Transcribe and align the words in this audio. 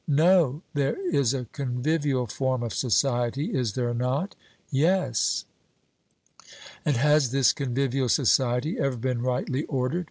'No.' 0.07 0.63
There 0.73 0.97
is 1.13 1.31
a 1.35 1.45
convivial 1.51 2.25
form 2.25 2.63
of 2.63 2.73
society 2.73 3.53
is 3.53 3.73
there 3.73 3.93
not? 3.93 4.35
'Yes.' 4.71 5.45
And 6.83 6.97
has 6.97 7.29
this 7.29 7.53
convivial 7.53 8.09
society 8.09 8.79
ever 8.79 8.97
been 8.97 9.21
rightly 9.21 9.61
ordered? 9.65 9.99